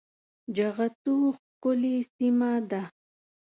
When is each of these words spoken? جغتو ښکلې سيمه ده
جغتو 0.55 1.15
ښکلې 1.37 1.97
سيمه 2.15 2.51
ده 2.69 2.81